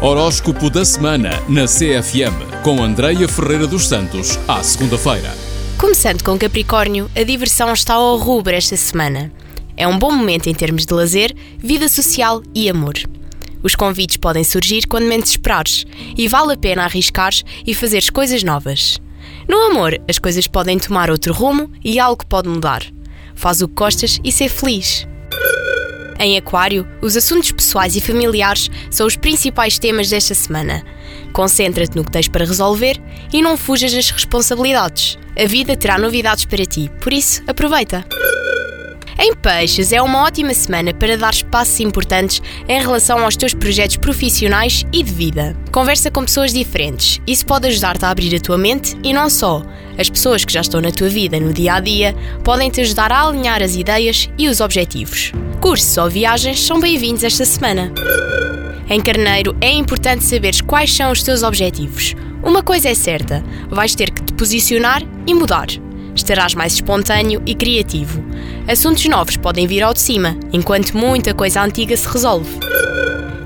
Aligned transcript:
Horóscopo 0.00 0.70
da 0.70 0.84
semana 0.84 1.30
na 1.48 1.64
CFM 1.64 2.62
com 2.62 2.80
Andreia 2.80 3.26
Ferreira 3.26 3.66
dos 3.66 3.88
Santos, 3.88 4.38
à 4.46 4.62
segunda-feira. 4.62 5.34
Começando 5.76 6.22
com 6.22 6.38
Capricórnio, 6.38 7.10
a 7.16 7.24
diversão 7.24 7.72
está 7.72 7.94
ao 7.94 8.16
rubro 8.16 8.54
esta 8.54 8.76
semana. 8.76 9.32
É 9.76 9.88
um 9.88 9.98
bom 9.98 10.12
momento 10.12 10.48
em 10.48 10.54
termos 10.54 10.86
de 10.86 10.94
lazer, 10.94 11.34
vida 11.58 11.88
social 11.88 12.40
e 12.54 12.70
amor. 12.70 12.94
Os 13.60 13.74
convites 13.74 14.16
podem 14.16 14.44
surgir 14.44 14.86
quando 14.86 15.08
menos 15.08 15.30
esperares 15.30 15.84
e 16.16 16.28
vale 16.28 16.52
a 16.52 16.56
pena 16.56 16.84
arriscares 16.84 17.44
e 17.66 17.74
fazeres 17.74 18.08
coisas 18.08 18.44
novas. 18.44 19.00
No 19.48 19.58
amor, 19.62 20.00
as 20.08 20.20
coisas 20.20 20.46
podem 20.46 20.78
tomar 20.78 21.10
outro 21.10 21.34
rumo 21.34 21.72
e 21.84 21.98
algo 21.98 22.24
pode 22.24 22.48
mudar. 22.48 22.84
Faz 23.34 23.60
o 23.60 23.66
que 23.66 23.74
gostas 23.74 24.20
e 24.22 24.30
ser 24.30 24.48
feliz. 24.48 25.08
Em 26.18 26.36
Aquário, 26.36 26.86
os 27.00 27.16
assuntos 27.16 27.52
pessoais 27.52 27.94
e 27.94 28.00
familiares 28.00 28.68
são 28.90 29.06
os 29.06 29.16
principais 29.16 29.78
temas 29.78 30.10
desta 30.10 30.34
semana. 30.34 30.84
Concentra-te 31.32 31.96
no 31.96 32.04
que 32.04 32.10
tens 32.10 32.26
para 32.26 32.44
resolver 32.44 33.00
e 33.32 33.40
não 33.40 33.56
fujas 33.56 33.92
das 33.92 34.10
responsabilidades. 34.10 35.16
A 35.38 35.46
vida 35.46 35.76
terá 35.76 35.96
novidades 35.96 36.44
para 36.44 36.66
ti, 36.66 36.90
por 37.00 37.12
isso 37.12 37.42
aproveita. 37.46 38.04
Em 39.20 39.34
Peixes 39.34 39.92
é 39.92 40.00
uma 40.00 40.22
ótima 40.22 40.54
semana 40.54 40.94
para 40.94 41.16
dar 41.16 41.34
passos 41.44 41.80
importantes 41.80 42.40
em 42.68 42.80
relação 42.80 43.24
aos 43.24 43.36
teus 43.36 43.52
projetos 43.52 43.96
profissionais 43.96 44.84
e 44.92 45.02
de 45.02 45.12
vida. 45.12 45.56
Conversa 45.72 46.10
com 46.10 46.24
pessoas 46.24 46.52
diferentes, 46.52 47.20
isso 47.26 47.44
pode 47.44 47.66
ajudar-te 47.66 48.04
a 48.04 48.10
abrir 48.10 48.34
a 48.36 48.40
tua 48.40 48.56
mente 48.56 48.96
e 49.02 49.12
não 49.12 49.28
só. 49.28 49.62
As 49.98 50.08
pessoas 50.08 50.44
que 50.44 50.52
já 50.52 50.60
estão 50.60 50.80
na 50.80 50.92
tua 50.92 51.08
vida 51.08 51.40
no 51.40 51.52
dia 51.52 51.74
a 51.74 51.80
dia 51.80 52.14
podem 52.44 52.70
te 52.70 52.80
ajudar 52.80 53.10
a 53.10 53.26
alinhar 53.26 53.60
as 53.60 53.74
ideias 53.74 54.28
e 54.38 54.48
os 54.48 54.60
objetivos. 54.60 55.32
Cursos 55.60 55.98
ou 55.98 56.08
viagens 56.08 56.60
são 56.64 56.78
bem-vindos 56.78 57.24
esta 57.24 57.44
semana. 57.44 57.92
Em 58.88 59.00
Carneiro 59.00 59.56
é 59.60 59.70
importante 59.72 60.22
saberes 60.22 60.60
quais 60.60 60.92
são 60.94 61.10
os 61.10 61.22
teus 61.22 61.42
objetivos. 61.42 62.14
Uma 62.44 62.62
coisa 62.62 62.88
é 62.88 62.94
certa: 62.94 63.44
vais 63.68 63.94
ter 63.94 64.10
que 64.10 64.22
te 64.22 64.32
posicionar 64.34 65.02
e 65.26 65.34
mudar. 65.34 65.66
Estarás 66.14 66.54
mais 66.54 66.74
espontâneo 66.74 67.42
e 67.44 67.56
criativo. 67.56 68.22
Assuntos 68.68 69.04
novos 69.06 69.36
podem 69.36 69.66
vir 69.66 69.82
ao 69.82 69.92
de 69.92 70.00
cima, 70.00 70.36
enquanto 70.52 70.96
muita 70.96 71.34
coisa 71.34 71.62
antiga 71.62 71.96
se 71.96 72.08
resolve. 72.08 72.58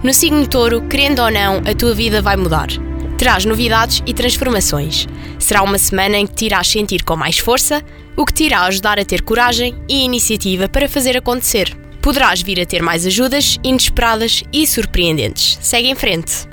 No 0.03 0.13
signo 0.13 0.47
touro, 0.47 0.83
querendo 0.83 1.23
ou 1.23 1.31
não, 1.31 1.63
a 1.65 1.75
tua 1.75 1.95
vida 1.95 2.21
vai 2.21 2.37
mudar. 2.37 2.69
Terás 3.17 3.47
novidades 3.47 4.03
e 4.07 4.13
transformações. 4.13 5.09
Será 5.39 5.63
uma 5.63 5.79
semana 5.79 6.19
em 6.19 6.27
que 6.27 6.35
te 6.35 6.45
irás 6.45 6.69
sentir 6.69 7.05
com 7.05 7.17
mais 7.17 7.39
força, 7.39 7.83
o 8.17 8.27
que 8.27 8.35
te 8.35 8.45
irá 8.45 8.63
ajudar 8.63 8.99
a 8.99 9.05
ter 9.05 9.23
coragem 9.23 9.75
e 9.89 10.05
iniciativa 10.05 10.69
para 10.69 10.89
fazer 10.89 11.17
acontecer. 11.17 11.82
Poderás 12.03 12.43
vir 12.43 12.61
a 12.61 12.67
ter 12.67 12.83
mais 12.83 13.07
ajudas 13.07 13.59
inesperadas 13.63 14.43
e 14.53 14.67
surpreendentes. 14.67 15.57
Segue 15.63 15.89
em 15.89 15.95
frente. 15.95 16.49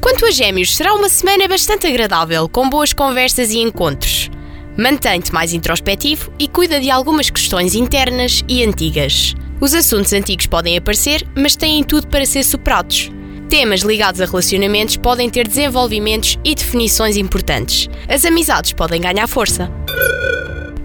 Quanto 0.00 0.26
a 0.26 0.30
Gêmeos, 0.32 0.74
será 0.74 0.92
uma 0.92 1.08
semana 1.08 1.46
bastante 1.46 1.86
agradável, 1.86 2.48
com 2.48 2.68
boas 2.68 2.92
conversas 2.92 3.52
e 3.52 3.58
encontros. 3.58 4.28
Mantém-te 4.76 5.32
mais 5.32 5.52
introspectivo 5.52 6.32
e 6.38 6.48
cuida 6.48 6.80
de 6.80 6.90
algumas 6.90 7.30
questões 7.30 7.74
internas 7.76 8.42
e 8.48 8.64
antigas. 8.64 9.34
Os 9.60 9.72
assuntos 9.72 10.12
antigos 10.12 10.46
podem 10.46 10.76
aparecer, 10.76 11.24
mas 11.36 11.54
têm 11.54 11.84
tudo 11.84 12.08
para 12.08 12.26
ser 12.26 12.42
superados. 12.42 13.10
Temas 13.48 13.82
ligados 13.82 14.20
a 14.20 14.26
relacionamentos 14.26 14.96
podem 14.96 15.28
ter 15.30 15.46
desenvolvimentos 15.46 16.38
e 16.44 16.54
definições 16.54 17.16
importantes. 17.16 17.88
As 18.08 18.24
amizades 18.24 18.72
podem 18.72 19.00
ganhar 19.00 19.26
força. 19.26 19.70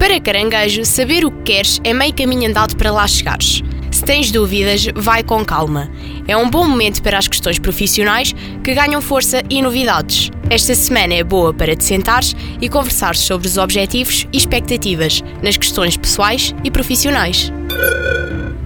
Para 0.06 0.22
caranguejo, 0.22 0.86
saber 0.86 1.26
o 1.26 1.32
que 1.32 1.54
queres 1.54 1.82
é 1.84 1.92
meio 1.92 2.14
caminho 2.14 2.48
andado 2.48 2.76
para 2.76 2.92
lá 2.92 3.08
chegares. 3.08 3.64
Se 3.90 4.04
tens 4.04 4.30
dúvidas, 4.30 4.86
vai 4.94 5.24
com 5.24 5.44
calma. 5.44 5.90
É 6.28 6.38
um 6.38 6.48
bom 6.48 6.64
momento 6.64 7.02
para 7.02 7.18
as 7.18 7.28
questões 7.28 7.58
profissionais 7.58 8.32
que 8.64 8.76
ganham 8.76 9.02
força 9.02 9.42
e 9.50 9.64
novidades. 9.64 10.30
Esta 10.48 10.76
semana 10.76 11.16
é 11.16 11.24
boa 11.24 11.52
para 11.52 11.76
te 11.76 11.84
sentares 11.84 12.36
e 12.62 12.70
conversares 12.70 13.22
sobre 13.22 13.48
os 13.48 13.58
objetivos 13.58 14.28
e 14.32 14.38
expectativas 14.38 15.24
nas 15.42 15.58
questões 15.58 15.98
pessoais 15.98 16.54
e 16.64 16.70
profissionais. 16.70 17.52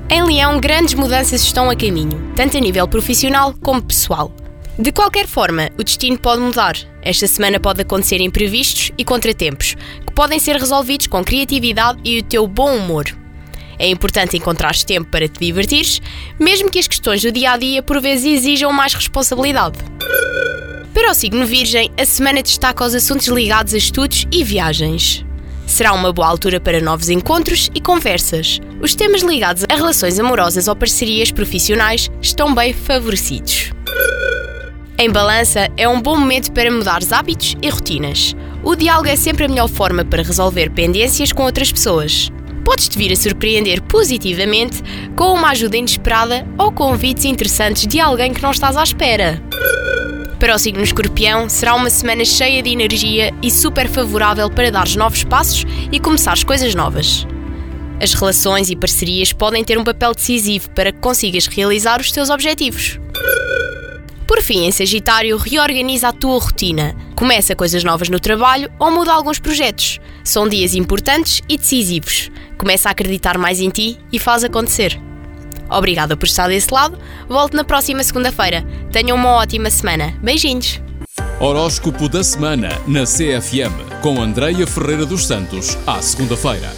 Em 0.09 0.21
Leão, 0.21 0.59
grandes 0.59 0.93
mudanças 0.93 1.41
estão 1.41 1.69
a 1.69 1.75
caminho, 1.75 2.33
tanto 2.35 2.57
a 2.57 2.59
nível 2.59 2.85
profissional 2.85 3.55
como 3.61 3.81
pessoal. 3.81 4.29
De 4.79 4.93
qualquer 4.93 5.27
forma, 5.27 5.69
o 5.77 5.83
destino 5.83 6.17
pode 6.17 6.41
mudar. 6.41 6.73
Esta 7.01 7.27
semana 7.27 7.59
pode 7.59 7.81
acontecer 7.81 8.21
imprevistos 8.21 8.93
e 8.97 9.03
contratempos, 9.03 9.75
que 10.07 10.13
podem 10.13 10.39
ser 10.39 10.55
resolvidos 10.55 11.05
com 11.07 11.21
criatividade 11.21 11.99
e 12.01 12.19
o 12.19 12.23
teu 12.23 12.47
bom 12.47 12.77
humor. 12.77 13.03
É 13.77 13.89
importante 13.89 14.37
encontrar 14.37 14.73
tempo 14.77 15.09
para 15.11 15.27
te 15.27 15.37
divertires, 15.37 16.01
mesmo 16.39 16.71
que 16.71 16.79
as 16.79 16.87
questões 16.87 17.21
do 17.21 17.29
dia 17.29 17.51
a 17.51 17.57
dia 17.57 17.83
por 17.83 17.99
vezes 17.99 18.39
exijam 18.39 18.71
mais 18.71 18.93
responsabilidade. 18.93 19.79
Para 20.93 21.11
o 21.11 21.13
signo 21.13 21.45
Virgem, 21.45 21.91
a 21.99 22.05
semana 22.05 22.41
destaca 22.41 22.85
os 22.85 22.95
assuntos 22.95 23.27
ligados 23.27 23.73
a 23.73 23.77
estudos 23.77 24.25
e 24.31 24.45
viagens. 24.45 25.25
Será 25.67 25.91
uma 25.91 26.13
boa 26.13 26.29
altura 26.29 26.57
para 26.61 26.79
novos 26.79 27.09
encontros 27.09 27.69
e 27.75 27.81
conversas. 27.81 28.61
Os 28.81 28.95
temas 28.95 29.23
ligados 29.23 29.65
a 29.69 29.75
relações 29.75 30.17
amorosas 30.17 30.69
ou 30.69 30.75
parcerias 30.75 31.31
profissionais 31.31 32.09
estão 32.21 32.55
bem 32.55 32.71
favorecidos. 32.71 33.68
Em 35.01 35.09
balança, 35.09 35.69
é 35.77 35.87
um 35.87 36.01
bom 36.01 36.17
momento 36.17 36.51
para 36.51 36.69
mudar 36.69 37.01
os 37.01 37.13
hábitos 37.13 37.55
e 37.61 37.69
rotinas. 37.69 38.35
O 38.61 38.75
diálogo 38.75 39.07
é 39.07 39.15
sempre 39.15 39.45
a 39.45 39.47
melhor 39.47 39.69
forma 39.69 40.03
para 40.03 40.21
resolver 40.21 40.71
pendências 40.71 41.31
com 41.31 41.43
outras 41.43 41.71
pessoas. 41.71 42.29
Podes-te 42.65 42.97
vir 42.97 43.13
a 43.13 43.15
surpreender 43.15 43.81
positivamente 43.83 44.83
com 45.15 45.35
uma 45.35 45.51
ajuda 45.51 45.77
inesperada 45.77 46.45
ou 46.57 46.69
convites 46.69 47.23
interessantes 47.23 47.87
de 47.87 47.97
alguém 47.97 48.33
que 48.33 48.43
não 48.43 48.51
estás 48.51 48.75
à 48.75 48.83
espera. 48.83 49.41
Para 50.37 50.53
o 50.53 50.59
signo 50.59 50.83
escorpião, 50.83 51.47
será 51.47 51.75
uma 51.75 51.89
semana 51.89 52.25
cheia 52.25 52.61
de 52.61 52.69
energia 52.69 53.33
e 53.41 53.49
super 53.49 53.87
favorável 53.87 54.49
para 54.49 54.69
dar 54.69 54.89
novos 54.97 55.23
passos 55.23 55.65
e 55.93 55.97
começares 55.97 56.43
coisas 56.43 56.75
novas. 56.75 57.25
As 58.01 58.13
relações 58.13 58.69
e 58.69 58.75
parcerias 58.75 59.31
podem 59.31 59.63
ter 59.63 59.77
um 59.77 59.83
papel 59.85 60.13
decisivo 60.13 60.69
para 60.71 60.91
que 60.91 60.99
consigas 60.99 61.47
realizar 61.47 62.01
os 62.01 62.11
teus 62.11 62.29
objetivos. 62.29 62.99
Por 64.29 64.43
fim, 64.43 64.67
em 64.67 64.71
Sagitário, 64.71 65.37
reorganiza 65.37 66.09
a 66.09 66.13
tua 66.13 66.37
rotina. 66.37 66.95
Começa 67.15 67.55
coisas 67.55 67.83
novas 67.83 68.09
no 68.09 68.19
trabalho 68.19 68.69
ou 68.77 68.91
muda 68.91 69.11
alguns 69.11 69.39
projetos. 69.39 69.99
São 70.23 70.47
dias 70.47 70.75
importantes 70.75 71.41
e 71.49 71.57
decisivos. 71.57 72.29
Começa 72.55 72.87
a 72.89 72.91
acreditar 72.91 73.39
mais 73.39 73.59
em 73.59 73.71
ti 73.71 73.97
e 74.11 74.19
faz 74.19 74.43
acontecer. 74.43 75.01
Obrigada 75.67 76.15
por 76.15 76.27
estar 76.27 76.47
desse 76.47 76.71
lado. 76.71 76.95
Volto 77.27 77.57
na 77.57 77.63
próxima 77.63 78.03
segunda-feira. 78.03 78.63
Tenham 78.91 79.17
uma 79.17 79.31
ótima 79.31 79.71
semana. 79.71 80.15
Beijinhos! 80.21 80.79
Horóscopo 81.39 82.07
da 82.07 82.23
semana 82.23 82.69
na 82.85 83.05
CFM 83.05 83.99
com 84.03 84.21
Andreia 84.21 84.67
Ferreira 84.67 85.07
dos 85.07 85.25
Santos, 85.25 85.75
à 85.87 86.03
segunda-feira. 86.03 86.71